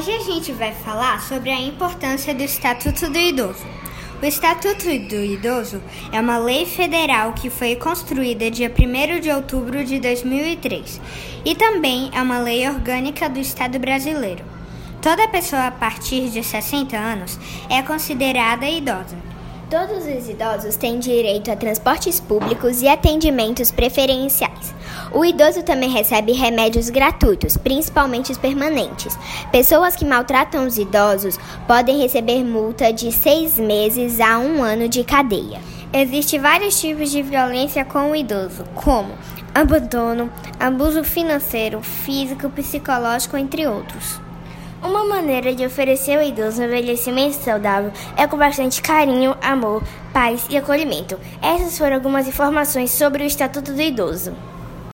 [0.00, 3.64] gente vai falar sobre a importância do Estatuto do Idoso.
[4.22, 5.82] O Estatuto do Idoso
[6.12, 11.00] é uma lei federal que foi construída dia 1 de outubro de 2003
[11.44, 14.44] e também é uma lei orgânica do Estado brasileiro.
[15.02, 17.38] Toda pessoa a partir de 60 anos
[17.68, 19.16] é considerada idosa.
[19.68, 24.74] Todos os idosos têm direito a transportes públicos e atendimentos preferenciais.
[25.14, 29.18] O idoso também recebe remédios gratuitos, principalmente os permanentes.
[29.50, 31.38] Pessoas que maltratam os idosos
[31.68, 35.60] podem receber multa de seis meses a um ano de cadeia.
[35.92, 39.12] Existem vários tipos de violência com o idoso, como
[39.54, 44.18] abandono, abuso financeiro, físico, psicológico, entre outros.
[44.82, 49.82] Uma maneira de oferecer ao idoso um envelhecimento saudável é com bastante carinho, amor,
[50.12, 51.20] paz e acolhimento.
[51.42, 54.32] Essas foram algumas informações sobre o Estatuto do Idoso.